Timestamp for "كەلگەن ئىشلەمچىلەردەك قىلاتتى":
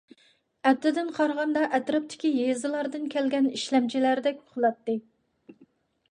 3.15-4.97